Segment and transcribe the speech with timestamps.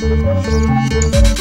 [0.00, 1.33] Música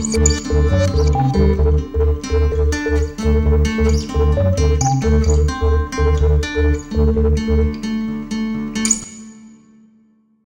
[0.00, 1.59] Música